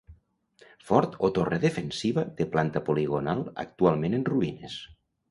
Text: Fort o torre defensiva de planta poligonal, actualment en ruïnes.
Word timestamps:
Fort 0.85 1.11
o 1.25 1.29
torre 1.37 1.59
defensiva 1.65 2.23
de 2.39 2.47
planta 2.55 2.83
poligonal, 2.87 3.43
actualment 3.65 4.17
en 4.21 4.25
ruïnes. 4.31 4.79